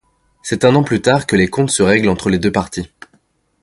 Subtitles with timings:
[0.41, 2.89] C'est un an plus tard que les comptes se règlent entre les deux partis.